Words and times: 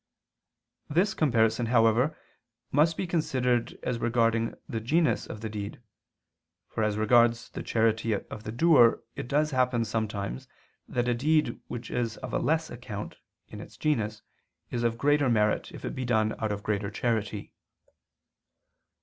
This 0.89 1.13
comparison, 1.13 1.67
however, 1.67 2.17
must 2.71 2.97
be 2.97 3.05
considered 3.05 3.77
as 3.83 3.99
regarding 3.99 4.55
the 4.67 4.79
genus 4.79 5.27
of 5.27 5.41
the 5.41 5.47
deed; 5.47 5.79
for 6.67 6.81
as 6.83 6.97
regards 6.97 7.49
the 7.49 7.61
charity 7.61 8.13
of 8.13 8.43
the 8.43 8.51
doer 8.51 9.03
it 9.15 9.29
happens 9.29 9.89
sometimes 9.89 10.47
that 10.87 11.07
a 11.07 11.13
deed 11.13 11.61
which 11.67 11.91
is 11.91 12.17
of 12.17 12.33
less 12.33 12.71
account 12.71 13.17
in 13.47 13.61
its 13.61 13.77
genus 13.77 14.23
is 14.71 14.81
of 14.81 14.97
greater 14.97 15.29
merit 15.29 15.71
if 15.71 15.85
it 15.85 15.93
be 15.93 16.03
done 16.03 16.33
out 16.39 16.51
of 16.51 16.63
greater 16.63 16.89
charity. 16.89 17.53